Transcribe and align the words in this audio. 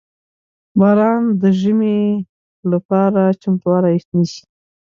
•باران 0.79 1.21
د 1.41 1.43
ژمي 1.59 1.99
لپاره 2.71 3.21
چمتووالی 3.41 3.97
نیسي. 4.15 4.43